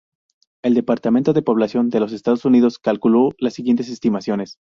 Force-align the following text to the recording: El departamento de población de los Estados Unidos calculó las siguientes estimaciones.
El 0.63 0.73
departamento 0.73 1.31
de 1.31 1.43
población 1.43 1.91
de 1.91 1.99
los 1.99 2.11
Estados 2.11 2.43
Unidos 2.43 2.79
calculó 2.79 3.29
las 3.37 3.53
siguientes 3.53 3.87
estimaciones. 3.87 4.57